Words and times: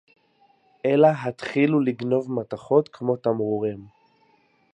אלא 0.85 1.07
התחילו 1.25 1.79
לגנוב 1.79 2.31
מתכות 2.31 2.89
כמו 2.89 3.17
תמרורים 3.17 3.79